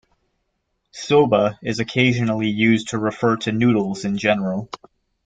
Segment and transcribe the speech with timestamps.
[0.89, 4.67] "Soba" is occasionally used to refer to noodles in general.